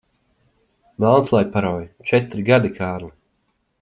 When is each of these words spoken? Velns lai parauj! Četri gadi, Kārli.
Velns 1.03 1.29
lai 1.35 1.41
parauj! 1.57 1.85
Četri 2.13 2.47
gadi, 2.49 2.73
Kārli. 2.81 3.13